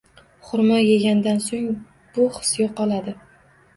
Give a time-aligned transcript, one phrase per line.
[0.45, 1.69] Xurmo yegandan soʻng
[2.17, 3.15] bu his yoʻqoladi.